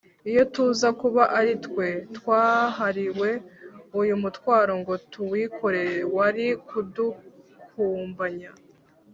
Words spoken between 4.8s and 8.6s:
ngo tuwikorere, wari kudukumbanya